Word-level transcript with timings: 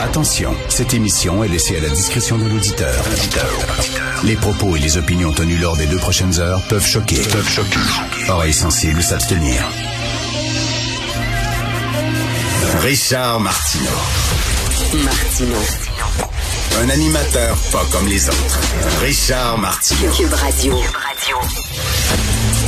Attention, 0.00 0.54
cette 0.68 0.94
émission 0.94 1.42
est 1.42 1.48
laissée 1.48 1.76
à 1.76 1.80
la 1.80 1.88
discrétion 1.88 2.38
de 2.38 2.48
l'auditeur. 2.48 3.04
Les 4.22 4.36
propos 4.36 4.76
et 4.76 4.78
les 4.78 4.96
opinions 4.96 5.32
tenues 5.32 5.56
lors 5.56 5.76
des 5.76 5.86
deux 5.86 5.98
prochaines 5.98 6.38
heures 6.38 6.62
peuvent 6.68 6.86
choquer. 6.86 7.16
Peuvent 7.16 7.48
choquer. 7.48 7.78
Oreilles 8.28 8.52
sensibles 8.52 9.02
s'abstenir. 9.02 9.68
Richard 12.80 13.40
Martineau. 13.40 13.90
Martino. 15.04 15.56
Un 16.80 16.90
animateur 16.90 17.56
pas 17.72 17.84
comme 17.90 18.06
les 18.06 18.28
autres. 18.28 18.60
Richard 19.02 19.58
Martineau. 19.58 20.12
Cube 20.12 20.32
Radio. 20.32 20.74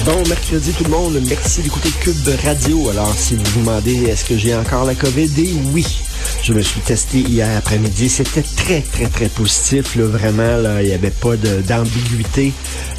Bon 0.04 0.28
mercredi 0.28 0.72
tout 0.72 0.84
le 0.84 0.90
monde, 0.90 1.20
merci 1.28 1.62
d'écouter 1.62 1.90
Cube 2.00 2.28
Radio. 2.44 2.88
Alors 2.90 3.14
si 3.16 3.36
vous 3.36 3.44
vous 3.44 3.60
demandez 3.60 4.04
est-ce 4.06 4.24
que 4.24 4.36
j'ai 4.36 4.56
encore 4.56 4.84
la 4.84 4.94
COVID, 4.94 5.30
et 5.38 5.54
oui, 5.72 5.86
je 6.42 6.52
me 6.54 6.62
suis 6.62 6.80
testé 6.80 7.18
hier 7.18 7.48
après-midi. 7.56 8.08
C'était 8.08 8.42
très 8.42 8.80
très 8.80 9.06
très 9.06 9.28
positif, 9.28 9.96
vraiment. 9.96 10.78
Il 10.80 10.86
n'y 10.86 10.92
avait 10.92 11.10
pas 11.10 11.36
d'ambiguïté. 11.36 12.52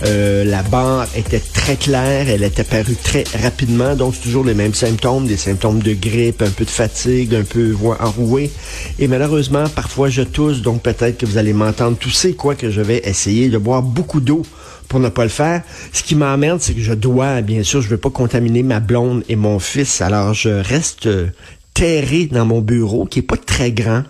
Euh, 0.06 0.44
la 0.44 0.64
barre 0.64 1.08
était 1.16 1.40
très 1.40 1.76
claire, 1.76 2.30
elle 2.30 2.44
était 2.44 2.62
apparue 2.62 2.96
très 2.96 3.24
rapidement. 3.42 3.96
Donc 3.96 4.16
c'est 4.16 4.22
toujours 4.24 4.46
les 4.46 4.54
mêmes 4.54 4.74
symptômes, 4.74 5.28
des 5.28 5.38
symptômes 5.38 5.82
de 5.82 5.94
grippe, 5.94 6.42
un 6.42 6.50
peu 6.50 6.66
de 6.66 6.70
fatigue, 6.70 7.36
un 7.36 7.44
peu 7.44 7.72
voix 7.72 7.98
enrouée. 8.02 8.52
Et 9.00 9.08
malheureusement, 9.08 9.64
parfois 9.70 10.10
je 10.10 10.22
tousse, 10.22 10.62
donc 10.62 10.82
peut-être 10.82 11.18
que 11.18 11.26
vous 11.26 11.38
allez 11.38 11.54
m'entendre 11.54 11.98
tousser, 11.98 12.34
quoi 12.34 12.56
que 12.56 12.70
je 12.70 12.82
vais 12.82 13.02
essayer 13.06 13.50
de 13.50 13.58
boire 13.58 13.82
beaucoup 13.82 14.22
d'eau 14.22 14.44
pour 14.88 15.00
ne 15.00 15.10
pas 15.10 15.24
le 15.24 15.30
faire. 15.30 15.62
Ce 15.94 16.04
qui 16.04 16.16
m'emmerde, 16.16 16.60
c'est 16.62 16.74
que 16.74 16.82
je 16.82 16.94
dois, 16.94 17.42
bien 17.42 17.64
sûr, 17.64 17.82
je 17.82 17.88
veux 17.88 17.98
pas 17.98 18.10
contaminer 18.10 18.62
ma 18.62 18.82
blonde 18.82 19.24
et 19.30 19.38
mon 19.38 19.58
fils. 19.58 20.02
Alors, 20.02 20.34
je 20.34 20.50
reste 20.50 21.06
euh, 21.06 21.28
terré 21.74 22.26
dans 22.26 22.46
mon 22.46 22.62
bureau, 22.62 23.06
qui 23.06 23.20
est 23.20 23.24
pas 23.24 23.38
très 23.38 23.72
grand. 23.72 24.04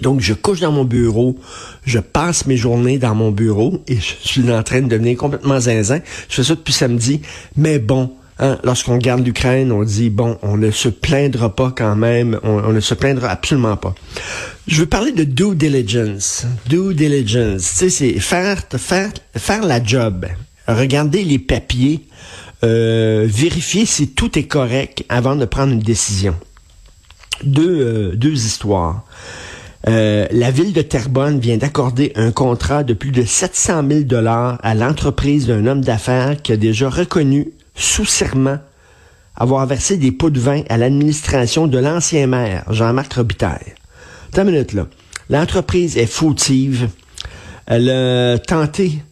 Donc, 0.00 0.20
je 0.20 0.34
couche 0.34 0.60
dans 0.60 0.72
mon 0.72 0.84
bureau, 0.84 1.38
je 1.84 2.00
passe 2.00 2.46
mes 2.46 2.56
journées 2.56 2.98
dans 2.98 3.14
mon 3.14 3.30
bureau 3.30 3.82
et 3.86 3.96
je 3.96 4.14
suis 4.20 4.50
en 4.50 4.62
train 4.62 4.80
de 4.82 4.88
devenir 4.88 5.16
complètement 5.16 5.60
zinzin. 5.60 6.00
Je 6.28 6.36
fais 6.36 6.42
ça 6.42 6.54
depuis 6.56 6.72
samedi. 6.72 7.22
Mais 7.56 7.78
bon, 7.78 8.10
hein, 8.40 8.58
lorsqu'on 8.64 8.96
garde 8.96 9.24
l'Ukraine, 9.24 9.70
on 9.70 9.84
dit, 9.84 10.10
bon, 10.10 10.38
on 10.42 10.56
ne 10.56 10.72
se 10.72 10.88
plaindra 10.88 11.54
pas 11.54 11.72
quand 11.76 11.94
même, 11.94 12.40
on, 12.42 12.58
on 12.64 12.72
ne 12.72 12.80
se 12.80 12.94
plaindra 12.94 13.28
absolument 13.28 13.76
pas. 13.76 13.94
Je 14.66 14.80
veux 14.80 14.86
parler 14.86 15.12
de 15.12 15.24
due 15.24 15.54
diligence. 15.54 16.46
Due 16.68 16.94
diligence, 16.94 17.62
tu 17.62 17.76
sais, 17.76 17.90
c'est 17.90 18.18
faire, 18.18 18.60
faire, 18.76 19.10
faire 19.36 19.64
la 19.64 19.82
job. 19.82 20.26
Regarder 20.66 21.22
les 21.22 21.38
papiers, 21.38 22.00
euh, 22.64 23.26
vérifier 23.28 23.86
si 23.86 24.08
tout 24.08 24.38
est 24.38 24.44
correct 24.44 25.04
avant 25.08 25.36
de 25.36 25.44
prendre 25.44 25.72
une 25.72 25.80
décision. 25.80 26.34
Deux, 27.44 27.80
euh, 27.80 28.16
deux 28.16 28.46
histoires. 28.46 29.04
Euh, 29.88 30.26
la 30.30 30.50
ville 30.50 30.72
de 30.72 30.82
Terrebonne 30.82 31.40
vient 31.40 31.56
d'accorder 31.56 32.12
un 32.14 32.30
contrat 32.30 32.84
de 32.84 32.94
plus 32.94 33.10
de 33.10 33.24
700 33.24 33.82
000 33.88 34.00
dollars 34.02 34.58
à 34.62 34.74
l'entreprise 34.74 35.46
d'un 35.46 35.66
homme 35.66 35.80
d'affaires 35.80 36.40
qui 36.40 36.52
a 36.52 36.56
déjà 36.56 36.88
reconnu 36.88 37.48
sous 37.74 38.04
serment 38.04 38.58
avoir 39.34 39.66
versé 39.66 39.96
des 39.96 40.12
pots 40.12 40.30
de 40.30 40.38
vin 40.38 40.62
à 40.68 40.76
l'administration 40.76 41.66
de 41.66 41.78
l'ancien 41.78 42.26
maire, 42.26 42.64
Jean-Marc 42.70 43.14
Robitaille. 43.14 43.74
Attends 44.28 44.42
une 44.42 44.52
minute, 44.52 44.72
là. 44.72 44.86
L'entreprise 45.30 45.96
est 45.96 46.06
fautive. 46.06 46.88
Elle 47.66 47.90
a 47.90 48.38
tenté 48.38 49.02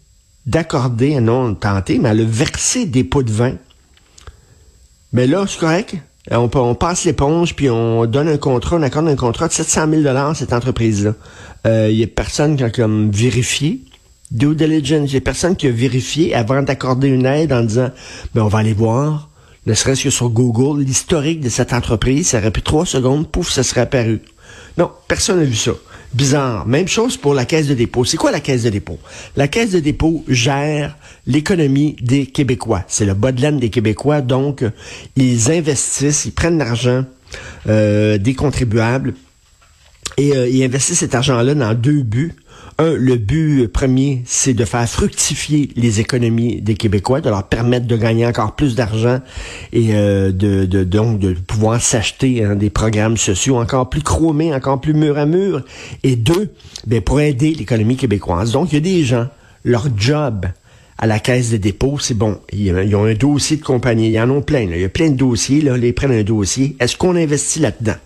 d'accorder, 0.47 1.21
non 1.21 1.55
tenté, 1.55 1.99
mais 1.99 2.11
elle 2.11 2.21
a 2.21 2.25
versé 2.25 2.85
des 2.87 3.05
pots 3.05 3.23
de 3.23 3.31
vin. 3.31 3.55
Mais 5.13 5.27
là, 5.27 5.45
c'est 5.49 5.59
correct? 5.59 5.97
On, 6.33 6.49
peut- 6.49 6.59
on 6.61 6.75
passe 6.75 7.05
l'éponge, 7.05 7.55
puis 7.57 7.69
on 7.71 8.07
donne 8.07 8.29
un 8.29 8.37
contrat, 8.39 8.77
on 8.77 8.83
accorde 8.83 9.09
un 9.09 9.17
contrat 9.17 9.49
de 9.49 9.53
700 9.53 9.87
000 10.03 10.07
à 10.07 10.35
cette 10.35 10.53
entreprise-là. 10.53 11.15
Il 11.89 11.97
y 11.97 12.05
a 12.05 12.07
personne 12.07 12.57
qui 12.57 12.63
a 12.65 12.71
comme 12.71 13.11
vérifié. 13.11 13.81
Due 14.31 14.55
diligence, 14.55 15.11
il 15.11 15.15
y 15.15 15.17
a 15.17 15.21
personne 15.21 15.57
qui 15.57 15.67
a 15.67 15.73
vérifié 15.73 16.35
avant 16.37 16.63
d'accorder 16.63 17.09
une 17.09 17.27
aide 17.27 17.53
en 17.53 17.63
disant, 17.65 17.91
ben 18.33 18.43
on 18.43 18.49
va 18.49 18.59
aller 18.61 18.75
voir, 18.75 19.29
ne 19.67 19.75
serait-ce 19.75 20.05
que 20.05 20.11
sur 20.11 20.29
Google, 20.31 20.83
l'historique 20.85 21.41
de 21.41 21.49
cette 21.49 21.73
entreprise, 21.73 22.29
ça 22.29 22.39
aurait 22.39 22.53
pris 22.53 22.63
trois 22.63 22.87
secondes, 22.87 23.27
pouf, 23.29 23.51
ça 23.51 23.65
serait 23.65 23.81
apparu. 23.81 24.21
Non, 24.79 24.91
personne 25.09 25.39
n'a 25.39 25.45
vu 25.45 25.57
ça. 25.57 25.73
Bizarre. 26.13 26.67
Même 26.67 26.89
chose 26.89 27.17
pour 27.17 27.35
la 27.35 27.45
caisse 27.45 27.69
de 27.69 27.75
dépôt. 27.75 28.05
C'est 28.05 28.17
quoi 28.17 28.33
la 28.33 28.41
caisse 28.41 28.65
de 28.65 28.71
dépôt? 28.71 28.99
La 29.37 29.47
caisse 29.47 29.71
de 29.71 29.79
dépôt 29.79 30.25
gère 30.27 30.97
l'économie 31.27 31.97
des 32.01 32.27
Québécois. 32.27 32.83
C'est 32.89 33.05
le 33.05 33.15
bas 33.15 33.31
de 33.31 33.41
laine 33.41 33.61
des 33.61 33.71
Québécois. 33.71 34.21
Donc, 34.21 34.65
ils 35.15 35.53
investissent, 35.53 36.25
ils 36.25 36.33
prennent 36.33 36.59
l'argent 36.59 37.05
euh, 37.69 38.19
des 38.19 38.35
contribuables 38.35 39.15
et 40.21 40.37
euh, 40.37 40.65
investissent 40.65 40.99
cet 40.99 41.15
argent-là 41.15 41.55
dans 41.55 41.75
deux 41.75 42.03
buts. 42.03 42.35
Un, 42.79 42.93
le 42.95 43.17
but 43.17 43.69
premier, 43.69 44.23
c'est 44.27 44.53
de 44.53 44.65
faire 44.65 44.89
fructifier 44.89 45.71
les 45.77 46.01
économies 46.01 46.61
des 46.61 46.75
Québécois, 46.75 47.21
de 47.21 47.31
leur 47.31 47.45
permettre 47.45 47.87
de 47.87 47.97
gagner 47.97 48.27
encore 48.27 48.55
plus 48.55 48.75
d'argent 48.75 49.21
et 49.73 49.95
euh, 49.95 50.31
de, 50.31 50.85
donc 50.85 51.19
de 51.19 51.33
pouvoir 51.33 51.81
s'acheter 51.81 52.45
hein, 52.45 52.55
des 52.55 52.71
programmes 52.71 53.17
sociaux 53.17 53.57
encore 53.57 53.89
plus 53.89 54.03
chromés, 54.03 54.55
encore 54.55 54.81
plus 54.81 54.95
mur 54.95 55.17
à 55.19 55.25
mur. 55.25 55.63
Et 56.03 56.17
deux, 56.17 56.53
ben, 56.87 57.01
pour 57.01 57.21
aider 57.21 57.55
l'économie 57.55 57.97
québécoise. 57.97 58.53
Donc, 58.53 58.73
il 58.73 58.75
y 58.75 58.79
a 58.79 58.81
des 58.81 59.05
gens, 59.05 59.27
leur 59.65 59.89
job 59.97 60.47
à 60.99 61.07
la 61.07 61.19
caisse 61.19 61.51
de 61.51 61.57
dépôt, 61.57 61.99
c'est 61.99 62.17
bon, 62.17 62.39
ils, 62.53 62.95
ont 62.95 63.05
un 63.05 63.15
dossier 63.15 63.57
de 63.57 63.63
compagnie, 63.63 64.11
ils 64.11 64.21
en 64.21 64.29
ont 64.29 64.43
plein. 64.43 64.61
Il 64.61 64.79
y 64.79 64.85
a 64.85 64.89
plein 64.91 65.09
de 65.09 65.17
dossiers, 65.17 65.63
là, 65.63 65.79
ils 65.79 65.95
prennent 65.95 66.13
un 66.13 66.23
dossier. 66.23 66.77
Est-ce 66.79 66.95
qu'on 66.95 67.17
investit 67.17 67.61
là-dedans? 67.61 67.97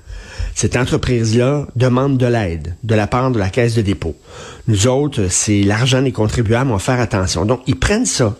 Cette 0.54 0.76
entreprise-là 0.76 1.66
demande 1.76 2.16
de 2.16 2.26
l'aide 2.26 2.76
de 2.84 2.94
la 2.94 3.06
part 3.06 3.30
de 3.30 3.38
la 3.38 3.50
caisse 3.50 3.74
de 3.74 3.82
dépôt. 3.82 4.14
Nous 4.68 4.86
autres, 4.86 5.26
c'est 5.28 5.62
l'argent 5.62 6.02
des 6.02 6.12
contribuables, 6.12 6.70
on 6.70 6.74
va 6.74 6.78
faire 6.78 7.00
attention. 7.00 7.44
Donc, 7.44 7.62
ils 7.66 7.78
prennent 7.78 8.06
ça. 8.06 8.36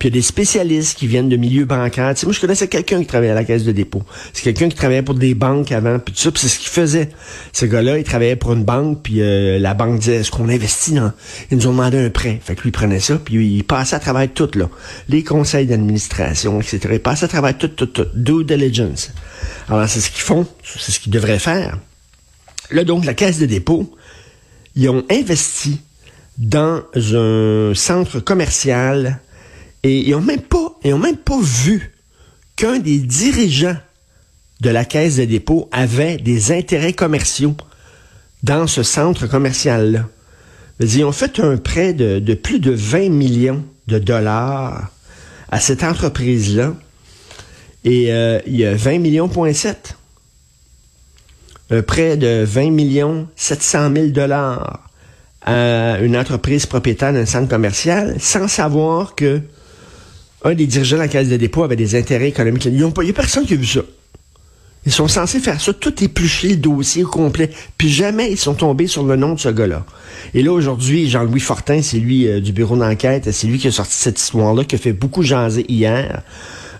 Puis 0.00 0.08
il 0.08 0.14
y 0.14 0.16
a 0.16 0.18
des 0.18 0.26
spécialistes 0.26 0.96
qui 0.96 1.06
viennent 1.06 1.28
de 1.28 1.36
milieux 1.36 1.66
bancaires. 1.66 2.14
Tu 2.14 2.20
sais, 2.20 2.26
moi, 2.26 2.32
je 2.32 2.40
connaissais 2.40 2.68
quelqu'un 2.68 3.00
qui 3.00 3.06
travaillait 3.06 3.32
à 3.32 3.34
la 3.34 3.44
caisse 3.44 3.64
de 3.64 3.72
dépôt. 3.72 4.02
C'est 4.32 4.42
quelqu'un 4.42 4.70
qui 4.70 4.74
travaillait 4.74 5.02
pour 5.02 5.14
des 5.14 5.34
banques 5.34 5.72
avant, 5.72 5.98
puis 5.98 6.14
tout 6.14 6.20
ça, 6.20 6.30
puis 6.30 6.40
c'est 6.40 6.48
ce 6.48 6.58
qu'il 6.58 6.70
faisait. 6.70 7.10
Ce 7.52 7.66
gars-là, 7.66 7.98
il 7.98 8.04
travaillait 8.04 8.34
pour 8.34 8.54
une 8.54 8.64
banque, 8.64 9.02
puis 9.02 9.20
euh, 9.20 9.58
la 9.58 9.74
banque 9.74 9.98
disait, 9.98 10.16
est-ce 10.16 10.30
qu'on 10.30 10.48
investit 10.48 10.92
dans... 10.92 11.12
Ils 11.50 11.58
nous 11.58 11.66
ont 11.66 11.72
demandé 11.72 11.98
un 11.98 12.08
prêt. 12.08 12.40
Fait 12.42 12.54
que 12.54 12.62
lui, 12.62 12.70
il 12.70 12.72
prenait 12.72 12.98
ça, 12.98 13.20
puis 13.22 13.56
il 13.56 13.62
passait 13.62 13.94
à 13.94 14.00
travers 14.00 14.26
tout, 14.32 14.48
là. 14.54 14.70
Les 15.10 15.22
conseils 15.22 15.66
d'administration, 15.66 16.62
etc. 16.62 16.80
Il 16.92 17.00
passait 17.00 17.26
à 17.26 17.28
travers 17.28 17.58
tout, 17.58 17.68
tout, 17.68 17.84
tout. 17.84 18.06
Due 18.14 18.44
diligence. 18.44 19.10
Alors, 19.68 19.86
c'est 19.86 20.00
ce 20.00 20.10
qu'ils 20.10 20.22
font, 20.22 20.46
c'est 20.64 20.92
ce 20.92 20.98
qu'ils 20.98 21.12
devraient 21.12 21.38
faire. 21.38 21.76
Là, 22.70 22.84
donc, 22.84 23.04
la 23.04 23.12
caisse 23.12 23.38
de 23.38 23.44
dépôt, 23.44 23.94
ils 24.76 24.88
ont 24.88 25.04
investi 25.10 25.78
dans 26.38 26.84
un 26.94 27.72
centre 27.74 28.18
commercial 28.20 29.20
et 29.82 30.08
ils 30.08 30.14
ont 30.14 30.20
même 30.20 30.42
pas, 30.42 30.78
ont 30.84 30.98
même 30.98 31.16
pas 31.16 31.40
vu 31.40 31.92
qu'un 32.56 32.78
des 32.78 32.98
dirigeants 32.98 33.76
de 34.60 34.70
la 34.70 34.84
caisse 34.84 35.16
de 35.16 35.24
dépôt 35.24 35.68
avait 35.72 36.18
des 36.18 36.52
intérêts 36.52 36.92
commerciaux 36.92 37.56
dans 38.42 38.66
ce 38.66 38.82
centre 38.82 39.26
commercial-là. 39.26 40.06
Ils 40.80 41.04
ont 41.04 41.12
fait 41.12 41.40
un 41.40 41.56
prêt 41.56 41.92
de, 41.92 42.34
plus 42.34 42.58
de 42.58 42.70
20 42.70 43.10
millions 43.10 43.64
de 43.86 43.98
dollars 43.98 44.90
à 45.50 45.60
cette 45.60 45.82
entreprise-là. 45.82 46.74
Et 47.84 48.12
euh, 48.12 48.40
il 48.46 48.56
y 48.56 48.66
a 48.66 48.74
20 48.74 48.98
millions, 48.98 49.28
point 49.28 49.52
7. 49.52 49.96
Un 51.70 51.82
prêt 51.82 52.16
de 52.16 52.44
20 52.44 52.70
millions 52.70 53.28
700 53.36 53.92
000 53.94 54.06
dollars 54.08 54.88
à 55.42 55.98
une 56.00 56.16
entreprise 56.16 56.66
propriétaire 56.66 57.12
d'un 57.12 57.26
centre 57.26 57.48
commercial 57.48 58.16
sans 58.20 58.48
savoir 58.48 59.14
que 59.14 59.40
un 60.42 60.54
des 60.54 60.66
dirigeants 60.66 60.96
de 60.96 61.02
la 61.02 61.08
Caisse 61.08 61.28
de 61.28 61.36
dépôt 61.36 61.64
avait 61.64 61.76
des 61.76 61.94
intérêts 61.94 62.28
économiques. 62.28 62.64
Il 62.66 62.72
n'y 62.72 62.82
a 62.82 63.12
personne 63.12 63.44
qui 63.44 63.54
a 63.54 63.56
vu 63.56 63.66
ça. 63.66 63.80
Ils 64.86 64.92
sont 64.92 65.08
censés 65.08 65.40
faire 65.40 65.60
ça, 65.60 65.74
tout 65.74 66.02
éplucher 66.02 66.48
le 66.48 66.56
dossier 66.56 67.04
au 67.04 67.08
complet. 67.08 67.50
Puis 67.76 67.90
jamais 67.90 68.30
ils 68.30 68.38
sont 68.38 68.54
tombés 68.54 68.86
sur 68.86 69.04
le 69.04 69.16
nom 69.16 69.34
de 69.34 69.40
ce 69.40 69.50
gars-là. 69.50 69.84
Et 70.32 70.42
là, 70.42 70.52
aujourd'hui, 70.52 71.08
Jean-Louis 71.08 71.40
Fortin, 71.40 71.82
c'est 71.82 71.98
lui 71.98 72.26
euh, 72.26 72.40
du 72.40 72.52
bureau 72.52 72.76
d'enquête, 72.76 73.30
c'est 73.30 73.46
lui 73.46 73.58
qui 73.58 73.68
a 73.68 73.72
sorti 73.72 73.94
cette 73.94 74.18
histoire-là, 74.18 74.64
qui 74.64 74.76
a 74.76 74.78
fait 74.78 74.94
beaucoup 74.94 75.22
jaser 75.22 75.66
hier. 75.68 76.22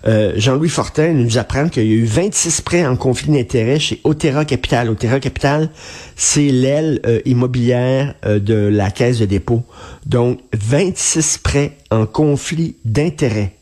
Euh, 0.07 0.33
Jean-Louis 0.35 0.69
Fortin 0.69 1.13
nous 1.13 1.37
apprend 1.37 1.69
qu'il 1.69 1.83
y 1.83 1.91
a 1.91 1.95
eu 1.95 2.05
26 2.05 2.61
prêts 2.61 2.85
en 2.85 2.95
conflit 2.95 3.31
d'intérêts 3.31 3.79
chez 3.79 4.01
Otera 4.03 4.45
Capital. 4.45 4.89
Otera 4.89 5.19
Capital, 5.19 5.69
c'est 6.15 6.49
l'aile 6.49 6.99
euh, 7.05 7.21
immobilière 7.25 8.15
euh, 8.25 8.39
de 8.39 8.55
la 8.55 8.89
caisse 8.89 9.19
de 9.19 9.25
dépôt. 9.25 9.63
Donc, 10.05 10.39
26 10.53 11.37
prêts 11.37 11.77
en 11.91 12.05
conflit 12.05 12.77
d'intérêts. 12.83 13.55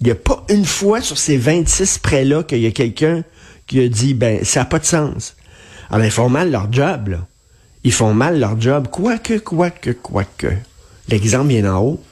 Il 0.00 0.04
n'y 0.04 0.12
a 0.12 0.14
pas 0.14 0.44
une 0.48 0.64
fois 0.64 1.00
sur 1.00 1.18
ces 1.18 1.38
26 1.38 1.98
prêts-là 1.98 2.42
qu'il 2.42 2.60
y 2.60 2.66
a 2.66 2.70
quelqu'un 2.70 3.24
qui 3.66 3.80
a 3.80 3.88
dit, 3.88 4.14
ben, 4.14 4.44
ça 4.44 4.60
n'a 4.60 4.66
pas 4.66 4.78
de 4.78 4.84
sens. 4.84 5.34
Alors, 5.90 6.04
ils 6.04 6.12
font 6.12 6.28
mal 6.28 6.50
leur 6.50 6.72
job, 6.72 7.08
là. 7.08 7.26
Ils 7.84 7.92
font 7.92 8.12
mal 8.12 8.38
leur 8.38 8.60
job, 8.60 8.88
quoique, 8.90 9.38
quoique, 9.38 9.90
quoique. 9.90 10.52
L'exemple 11.08 11.48
vient 11.48 11.74
en 11.74 11.80
haut. 11.82 12.02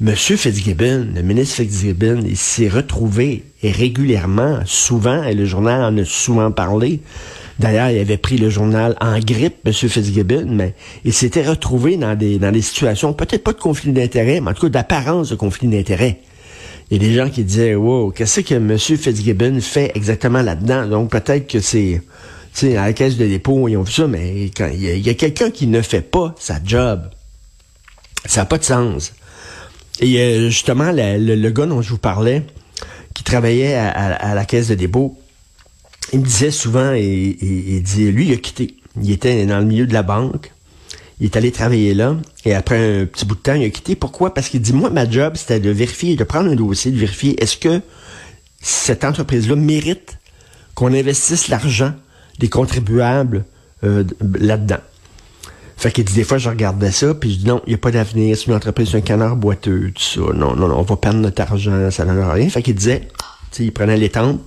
Monsieur 0.00 0.36
Fitzgibbon, 0.36 1.12
le 1.14 1.22
ministre 1.22 1.56
Fitzgibbon, 1.56 2.22
il 2.26 2.36
s'est 2.36 2.68
retrouvé 2.68 3.44
et 3.62 3.70
régulièrement, 3.70 4.60
souvent, 4.66 5.22
et 5.22 5.34
le 5.34 5.44
journal 5.44 5.82
en 5.82 5.96
a 5.96 6.04
souvent 6.04 6.50
parlé, 6.50 7.00
D'ailleurs, 7.58 7.90
il 7.90 7.98
avait 7.98 8.16
pris 8.16 8.36
le 8.36 8.50
journal 8.50 8.96
en 9.00 9.18
grippe, 9.20 9.56
M. 9.64 9.72
Fitzgibbon, 9.72 10.46
mais 10.48 10.74
il 11.04 11.12
s'était 11.12 11.46
retrouvé 11.46 11.96
dans 11.96 12.16
des, 12.16 12.62
situations, 12.62 13.12
peut-être 13.12 13.44
pas 13.44 13.52
de 13.52 13.60
conflit 13.60 13.92
d'intérêt, 13.92 14.40
mais 14.40 14.50
en 14.50 14.54
tout 14.54 14.62
cas 14.62 14.70
d'apparence 14.70 15.30
de 15.30 15.36
conflit 15.36 15.68
d'intérêt. 15.68 16.20
Il 16.90 17.00
y 17.00 17.04
a 17.04 17.08
des 17.08 17.14
gens 17.14 17.30
qui 17.30 17.44
disaient, 17.44 17.74
wow, 17.74 18.10
qu'est-ce 18.10 18.40
que 18.40 18.54
M. 18.54 18.76
Fitzgibbon 18.76 19.60
fait 19.60 19.92
exactement 19.94 20.42
là-dedans? 20.42 20.86
Donc 20.86 21.10
peut-être 21.10 21.46
que 21.46 21.60
c'est, 21.60 22.02
tu 22.54 22.76
à 22.76 22.86
la 22.86 22.92
caisse 22.92 23.16
de 23.16 23.26
dépôt, 23.26 23.68
ils 23.68 23.76
ont 23.76 23.82
vu 23.82 23.92
ça, 23.92 24.06
mais 24.08 24.50
quand 24.56 24.68
il 24.72 25.00
y 25.00 25.08
a, 25.08 25.14
quelqu'un 25.14 25.50
qui 25.50 25.68
ne 25.68 25.80
fait 25.80 26.02
pas 26.02 26.34
sa 26.38 26.58
job, 26.62 27.08
ça 28.24 28.40
n'a 28.40 28.46
pas 28.46 28.58
de 28.58 28.64
sens. 28.64 29.12
Et 30.00 30.18
euh, 30.18 30.50
justement, 30.50 30.90
le, 30.92 31.50
gars 31.50 31.66
dont 31.66 31.82
je 31.82 31.90
vous 31.90 31.98
parlais, 31.98 32.42
qui 33.14 33.22
travaillait 33.22 33.74
à, 33.74 34.34
la 34.34 34.44
caisse 34.44 34.68
de 34.68 34.74
dépôt, 34.74 35.16
il 36.12 36.20
me 36.20 36.24
disait 36.24 36.50
souvent, 36.50 36.92
et, 36.92 37.36
il 37.40 37.82
dit, 37.82 38.10
lui, 38.10 38.26
il 38.28 38.32
a 38.32 38.36
quitté. 38.36 38.76
Il 39.00 39.10
était 39.10 39.46
dans 39.46 39.58
le 39.58 39.64
milieu 39.64 39.86
de 39.86 39.94
la 39.94 40.02
banque. 40.02 40.52
Il 41.20 41.26
est 41.26 41.36
allé 41.36 41.52
travailler 41.52 41.94
là. 41.94 42.16
Et 42.44 42.54
après 42.54 43.02
un 43.02 43.06
petit 43.06 43.24
bout 43.24 43.36
de 43.36 43.40
temps, 43.40 43.54
il 43.54 43.64
a 43.64 43.70
quitté. 43.70 43.94
Pourquoi? 43.94 44.34
Parce 44.34 44.48
qu'il 44.48 44.60
dit, 44.60 44.72
moi, 44.72 44.90
ma 44.90 45.08
job, 45.08 45.34
c'était 45.36 45.60
de 45.60 45.70
vérifier, 45.70 46.16
de 46.16 46.24
prendre 46.24 46.50
un 46.50 46.56
dossier, 46.56 46.90
de 46.90 46.98
vérifier, 46.98 47.40
est-ce 47.42 47.56
que 47.56 47.80
cette 48.60 49.04
entreprise-là 49.04 49.56
mérite 49.56 50.18
qu'on 50.74 50.92
investisse 50.92 51.48
l'argent 51.48 51.92
des 52.38 52.48
contribuables 52.48 53.44
euh, 53.84 54.04
là-dedans? 54.38 54.80
Fait 55.84 55.92
qu'il 55.92 56.04
dit, 56.06 56.14
des 56.14 56.24
fois, 56.24 56.38
je 56.38 56.48
regardais 56.48 56.90
ça, 56.90 57.12
puis 57.12 57.34
je 57.34 57.38
dis, 57.40 57.46
non, 57.46 57.60
il 57.66 57.68
n'y 57.68 57.74
a 57.74 57.76
pas 57.76 57.90
d'avenir, 57.90 58.34
c'est 58.38 58.46
une 58.46 58.54
entreprise, 58.54 58.88
c'est 58.92 58.96
un 58.96 59.02
canard 59.02 59.36
boiteux, 59.36 59.92
tout 59.94 60.02
ça. 60.02 60.20
Non, 60.34 60.56
non, 60.56 60.66
non, 60.66 60.78
on 60.78 60.82
va 60.82 60.96
perdre 60.96 61.18
notre 61.18 61.42
argent, 61.42 61.90
ça 61.90 62.06
n'en 62.06 62.32
rien. 62.32 62.48
Fait 62.48 62.62
qu'il 62.62 62.74
disait, 62.74 63.00
tu 63.00 63.06
sais, 63.50 63.64
il 63.64 63.70
prenait 63.70 63.98
les 63.98 64.08
tentes, 64.08 64.40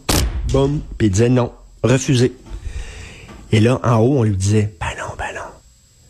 boum, 0.52 0.82
puis 0.98 1.10
il 1.10 1.12
disait, 1.12 1.30
non, 1.30 1.52
refusé. 1.84 2.34
Et 3.52 3.60
là, 3.60 3.80
en 3.84 3.98
haut, 3.98 4.18
on 4.18 4.24
lui 4.24 4.36
disait, 4.36 4.74
ben 4.80 4.88
non, 4.98 5.14
ben 5.16 5.26
non, 5.36 5.44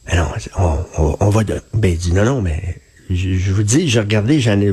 ben 0.08 0.78
non, 0.96 1.18
on, 1.20 1.30
va 1.30 1.44
de... 1.44 1.62
Ben, 1.74 1.92
il 1.92 1.98
dit, 1.98 2.14
non, 2.14 2.24
non, 2.24 2.42
mais 2.42 2.80
je, 3.10 3.52
vous 3.52 3.64
dis, 3.64 3.90
j'ai 3.90 4.00
regardé, 4.00 4.40
j'en 4.40 4.62
ai, 4.62 4.72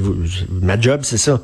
ma 0.50 0.80
job, 0.80 1.00
c'est 1.02 1.18
ça. 1.18 1.42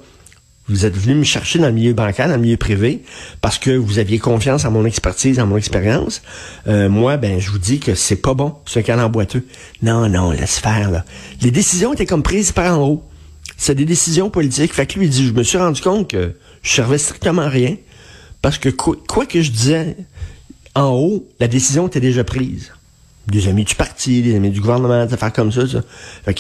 Vous 0.71 0.87
êtes 0.87 0.97
venu 0.97 1.17
me 1.17 1.25
chercher 1.25 1.59
dans 1.59 1.67
le 1.67 1.73
milieu 1.73 1.93
bancaire, 1.95 2.29
dans 2.29 2.37
le 2.37 2.41
milieu 2.41 2.57
privé, 2.57 3.03
parce 3.41 3.59
que 3.59 3.73
vous 3.73 3.99
aviez 3.99 4.21
confiance 4.21 4.65
en 4.65 4.71
mon 4.71 4.85
expertise, 4.85 5.41
en 5.41 5.47
mon 5.47 5.57
expérience. 5.57 6.23
Euh, 6.69 6.89
moi, 6.89 7.17
ben, 7.17 7.41
je 7.41 7.51
vous 7.51 7.59
dis 7.59 7.81
que 7.81 7.97
c'est 7.97 8.17
pas 8.23 8.35
bon, 8.35 8.55
un 8.77 8.83
canard 8.83 9.11
boiteux. 9.11 9.45
Non, 9.83 10.09
non, 10.09 10.31
laisse 10.31 10.59
faire, 10.59 10.93
là. 10.93 11.05
Les 11.43 11.51
décisions 11.51 11.93
étaient 11.93 12.07
comme 12.07 12.23
prises 12.23 12.53
par 12.53 12.79
en 12.79 12.87
haut. 12.87 13.03
C'est 13.57 13.75
des 13.75 13.85
décisions 13.85 14.31
politiques. 14.31 14.73
Fait 14.73 14.87
que 14.87 14.97
lui, 14.97 15.07
il 15.07 15.11
dit, 15.11 15.27
je 15.27 15.33
me 15.33 15.43
suis 15.43 15.59
rendu 15.59 15.81
compte 15.81 16.09
que 16.09 16.37
je 16.63 16.71
servais 16.71 16.99
strictement 16.99 17.49
rien, 17.49 17.77
parce 18.41 18.57
que 18.57 18.69
quoi 18.69 19.27
que 19.27 19.43
je 19.43 19.51
disais 19.51 19.97
en 20.77 20.91
haut, 20.91 21.29
la 21.41 21.49
décision 21.49 21.89
était 21.89 22.01
déjà 22.01 22.23
prise 22.23 22.73
des 23.27 23.49
amis 23.49 23.65
du 23.65 23.75
parti, 23.75 24.23
des 24.23 24.35
amis 24.35 24.51
du 24.51 24.61
gouvernement, 24.61 25.07
des 25.07 25.15
affaires 25.15 25.33
comme 25.33 25.53
ça. 25.53 25.67
ça. 25.67 25.83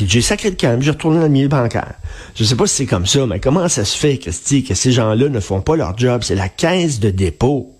J'ai 0.06 0.20
sacré 0.20 0.50
de 0.50 0.56
calme, 0.56 0.82
j'ai 0.82 0.90
retourné 0.90 1.18
dans 1.18 1.24
le 1.24 1.30
milieu 1.30 1.48
bancaire. 1.48 1.94
Je 2.34 2.44
sais 2.44 2.56
pas 2.56 2.66
si 2.66 2.76
c'est 2.76 2.86
comme 2.86 3.06
ça, 3.06 3.26
mais 3.26 3.40
comment 3.40 3.68
ça 3.68 3.84
se 3.84 3.96
fait 3.96 4.18
que, 4.18 4.30
que 4.30 4.74
ces 4.74 4.92
gens-là 4.92 5.28
ne 5.28 5.40
font 5.40 5.60
pas 5.60 5.76
leur 5.76 5.96
job? 5.96 6.22
C'est 6.24 6.34
la 6.34 6.48
caisse 6.48 7.00
de 7.00 7.10
dépôt. 7.10 7.74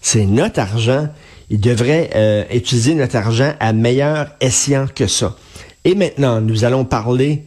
C'est 0.00 0.26
notre 0.26 0.60
argent. 0.60 1.08
Ils 1.50 1.60
devraient 1.60 2.10
euh, 2.14 2.44
utiliser 2.52 2.94
notre 2.94 3.16
argent 3.16 3.54
à 3.60 3.72
meilleur 3.72 4.28
escient 4.40 4.86
que 4.92 5.06
ça. 5.06 5.36
Et 5.84 5.94
maintenant, 5.94 6.40
nous 6.40 6.64
allons 6.64 6.84
parler 6.84 7.44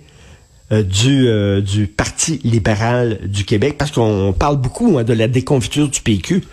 euh, 0.71 0.83
du, 0.83 1.27
euh, 1.27 1.59
du 1.59 1.87
Parti 1.87 2.39
libéral 2.45 3.19
du 3.25 3.43
Québec, 3.43 3.75
parce 3.77 3.91
qu'on 3.91 4.33
parle 4.37 4.55
beaucoup 4.55 4.97
hein, 4.97 5.03
de 5.03 5.11
la 5.13 5.27
déconfiture 5.27 5.89
du 5.89 5.99
PQ. 5.99 6.43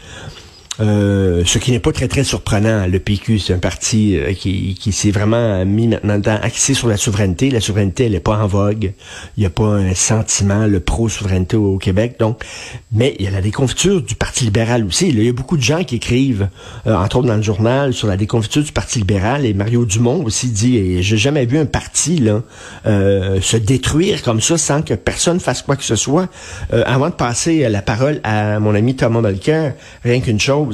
Euh, 0.80 1.42
ce 1.44 1.58
qui 1.58 1.72
n'est 1.72 1.80
pas 1.80 1.92
très 1.92 2.08
très 2.08 2.24
surprenant. 2.24 2.86
Le 2.86 2.98
PQ, 2.98 3.38
c'est 3.40 3.52
un 3.52 3.58
parti 3.58 4.16
euh, 4.16 4.32
qui, 4.32 4.76
s'est 4.92 5.10
vraiment 5.10 5.64
mis 5.64 5.88
maintenant 5.88 6.38
axé 6.42 6.74
sur 6.74 6.88
la 6.88 6.96
souveraineté. 6.96 7.50
La 7.50 7.60
souveraineté, 7.60 8.06
elle 8.06 8.12
n'est 8.12 8.20
pas 8.20 8.38
en 8.38 8.46
vogue. 8.46 8.92
Il 9.36 9.40
n'y 9.40 9.46
a 9.46 9.50
pas 9.50 9.64
un 9.64 9.94
sentiment, 9.94 10.66
le 10.66 10.80
pro-souveraineté 10.80 11.56
au 11.56 11.78
Québec. 11.78 12.16
Donc, 12.18 12.44
mais 12.92 13.16
il 13.18 13.24
y 13.24 13.28
a 13.28 13.30
la 13.30 13.40
déconfiture 13.40 14.02
du 14.02 14.14
Parti 14.14 14.44
libéral 14.44 14.84
aussi. 14.84 15.08
il 15.08 15.22
y 15.22 15.28
a 15.28 15.32
beaucoup 15.32 15.56
de 15.56 15.62
gens 15.62 15.82
qui 15.82 15.96
écrivent, 15.96 16.48
euh, 16.86 16.94
entre 16.94 17.18
autres 17.18 17.28
dans 17.28 17.36
le 17.36 17.42
journal, 17.42 17.92
sur 17.92 18.06
la 18.06 18.16
déconfiture 18.16 18.62
du 18.62 18.72
Parti 18.72 19.00
libéral. 19.00 19.44
Et 19.44 19.54
Mario 19.54 19.84
Dumont 19.84 20.22
aussi 20.24 20.48
dit, 20.50 20.76
et 20.76 21.02
j'ai 21.02 21.16
jamais 21.16 21.46
vu 21.46 21.58
un 21.58 21.66
parti 21.66 22.18
là 22.18 22.42
se 22.84 23.56
détruire 23.56 24.22
comme 24.22 24.40
ça 24.40 24.58
sans 24.58 24.82
que 24.82 24.94
personne 24.94 25.40
fasse 25.40 25.62
quoi 25.62 25.76
que 25.76 25.84
ce 25.84 25.96
soit. 25.96 26.28
avant 26.70 27.08
de 27.08 27.14
passer 27.14 27.68
la 27.68 27.82
parole 27.82 28.20
à 28.24 28.60
mon 28.60 28.74
ami 28.74 28.96
Thomas 28.96 29.20
Mulcair, 29.20 29.74
rien 30.04 30.20
qu'une 30.20 30.40
chose 30.40 30.67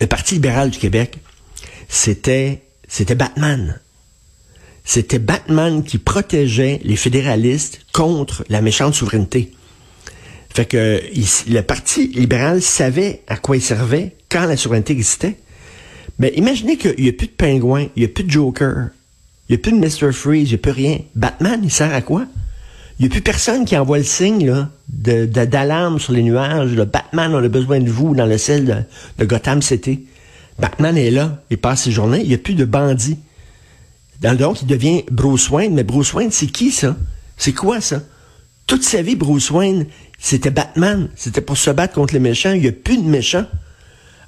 le 0.00 0.06
Parti 0.06 0.34
libéral 0.34 0.70
du 0.70 0.78
Québec, 0.78 1.18
c'était, 1.88 2.62
c'était 2.88 3.14
Batman. 3.14 3.80
C'était 4.84 5.18
Batman 5.18 5.82
qui 5.82 5.98
protégeait 5.98 6.80
les 6.84 6.96
fédéralistes 6.96 7.80
contre 7.92 8.44
la 8.48 8.60
méchante 8.60 8.94
souveraineté. 8.94 9.52
Fait 10.54 10.64
que 10.64 11.02
le 11.48 11.60
Parti 11.62 12.08
libéral 12.08 12.62
savait 12.62 13.22
à 13.26 13.36
quoi 13.36 13.56
il 13.56 13.62
servait 13.62 14.16
quand 14.28 14.46
la 14.46 14.56
souveraineté 14.56 14.92
existait. 14.92 15.36
Mais 16.18 16.32
imaginez 16.36 16.76
qu'il 16.76 16.94
n'y 16.98 17.08
a 17.08 17.12
plus 17.12 17.26
de 17.26 17.32
pingouin, 17.32 17.88
il 17.94 18.00
n'y 18.00 18.04
a 18.04 18.08
plus 18.08 18.24
de 18.24 18.30
Joker, 18.30 18.88
il 19.48 19.52
n'y 19.52 19.56
a 19.56 19.58
plus 19.58 19.72
de 19.72 19.78
Mr. 19.78 20.12
Freeze, 20.12 20.48
il 20.48 20.52
n'y 20.52 20.54
a 20.54 20.58
plus 20.58 20.70
rien. 20.70 20.98
Batman, 21.14 21.60
il 21.62 21.70
sert 21.70 21.92
à 21.92 22.00
quoi? 22.00 22.26
Il 22.98 23.02
n'y 23.02 23.08
a 23.08 23.12
plus 23.12 23.20
personne 23.20 23.66
qui 23.66 23.76
envoie 23.76 23.98
le 23.98 24.04
signe 24.04 24.68
d'alarme 24.88 25.98
sur 25.98 26.14
les 26.14 26.22
nuages. 26.22 26.72
Le 26.72 26.86
Batman, 26.86 27.34
on 27.34 27.44
a 27.44 27.48
besoin 27.48 27.80
de 27.80 27.90
vous 27.90 28.14
dans 28.14 28.24
le 28.24 28.38
ciel 28.38 28.86
de, 29.18 29.24
Gotham 29.24 29.60
City. 29.60 30.06
Batman 30.58 30.96
est 30.96 31.10
là, 31.10 31.42
il 31.50 31.58
passe 31.58 31.82
ses 31.82 31.92
journées, 31.92 32.22
il 32.22 32.28
n'y 32.28 32.34
a 32.34 32.38
plus 32.38 32.54
de 32.54 32.64
bandits. 32.64 33.18
Donc, 34.22 34.62
il 34.62 34.66
devient 34.66 35.04
Bruce 35.10 35.50
Wayne. 35.50 35.74
Mais 35.74 35.84
Bruce 35.84 36.14
Wayne, 36.14 36.30
c'est 36.30 36.46
qui 36.46 36.70
ça? 36.70 36.96
C'est 37.36 37.52
quoi 37.52 37.82
ça? 37.82 38.02
Toute 38.66 38.82
sa 38.82 39.02
vie, 39.02 39.14
Bruce 39.14 39.50
Wayne, 39.50 39.86
c'était 40.18 40.50
Batman. 40.50 41.10
C'était 41.16 41.42
pour 41.42 41.58
se 41.58 41.70
battre 41.70 41.92
contre 41.92 42.14
les 42.14 42.20
méchants. 42.20 42.52
Il 42.52 42.62
n'y 42.62 42.68
a 42.68 42.72
plus 42.72 42.96
de 42.96 43.06
méchants. 43.06 43.44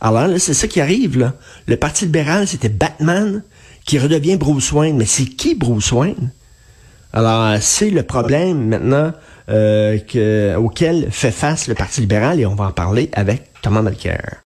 Alors 0.02 0.28
là, 0.28 0.38
c'est 0.38 0.52
ça 0.52 0.68
qui 0.68 0.82
arrive, 0.82 1.18
là. 1.18 1.34
Le 1.66 1.78
Parti 1.78 2.04
libéral, 2.04 2.46
c'était 2.46 2.68
Batman 2.68 3.42
qui 3.86 3.98
redevient 3.98 4.36
Bruce 4.36 4.70
Wayne. 4.72 4.98
Mais 4.98 5.06
c'est 5.06 5.24
qui 5.24 5.54
Bruce 5.54 5.90
Wayne? 5.90 6.30
Alors, 7.12 7.56
c'est 7.60 7.90
le 7.90 8.02
problème 8.02 8.68
maintenant 8.68 9.12
euh, 9.48 10.56
auquel 10.56 11.10
fait 11.10 11.30
face 11.30 11.68
le 11.68 11.74
Parti 11.74 12.02
libéral 12.02 12.38
et 12.38 12.46
on 12.46 12.54
va 12.54 12.66
en 12.66 12.72
parler 12.72 13.10
avec 13.14 13.44
Thomas 13.62 13.82
Malker. 13.82 14.36